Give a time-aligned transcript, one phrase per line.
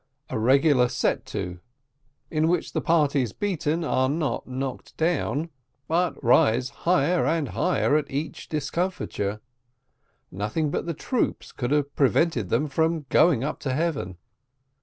[0.31, 1.59] A REGULAR SET TO,
[2.31, 5.51] IN WHICH THE PARTIES BEATEN ARE NOT KNOCKED DOWN,
[5.87, 9.41] BUT RISE HIGHER AND HIGHER AT EACH DISCOMFITURE
[10.31, 14.17] NOTHING BUT THE TROOPS COULD HAVE PREVENTED THEM FROM GOING UP TO HEAVEN.